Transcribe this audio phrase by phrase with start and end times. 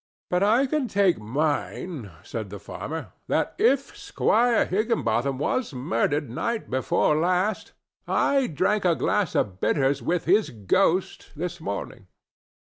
[0.31, 6.71] "But I can take mine," said the farmer, "that if Squire Higginbotham was murdered night
[6.71, 7.73] before last
[8.07, 12.07] I drank a glass of bitters with his ghost this morning.